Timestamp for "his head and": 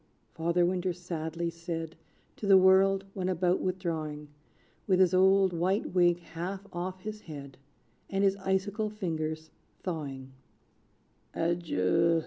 7.01-8.23